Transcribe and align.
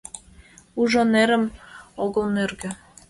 Ужо 0.81 1.01
нерым— 1.13 1.43
огыл 2.03 2.25
нӧргӧ 2.35 2.69